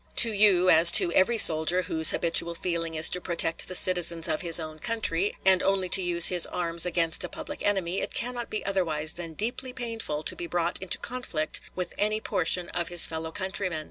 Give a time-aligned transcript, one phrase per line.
[0.15, 4.41] To you, as to every soldier, whose habitual feeling is to protect the citizens of
[4.41, 8.49] his own country, and only to use his arms against a public enemy, it cannot
[8.49, 13.05] be otherwise than deeply painful to be brought into conflict with any portion of his
[13.05, 13.79] fellow countrymen.